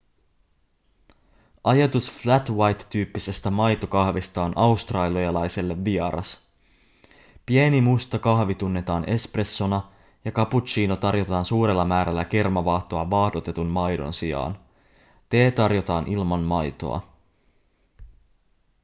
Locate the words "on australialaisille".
4.43-5.83